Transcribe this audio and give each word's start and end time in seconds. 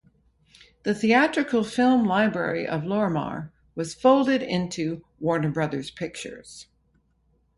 The 0.81 0.95
theatrical 0.95 1.63
film 1.63 2.05
library 2.05 2.65
of 2.65 2.81
Lorimar 2.85 3.51
was 3.75 3.93
folded 3.93 4.41
into 4.41 5.05
Warner 5.19 5.51
Brothers 5.51 5.91
Pictures. 5.91 6.65